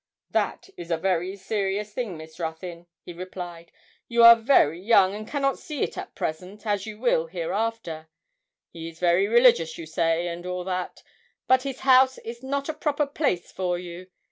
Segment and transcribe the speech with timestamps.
[0.31, 3.71] 'That is a very serious thing, Miss Ruthyn,' he replied.
[4.07, 8.09] 'You are very young, and cannot see it at present, as you will hereafter.
[8.71, 11.03] He is very religious, you say, and all that,
[11.45, 14.07] but his house is not a proper place for you.